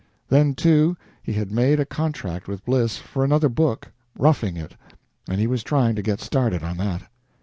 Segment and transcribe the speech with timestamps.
[0.29, 4.75] Then, too, he had made a contract with Bliss for another book "Roughing It"
[5.29, 7.03] and he was trying to get started on that.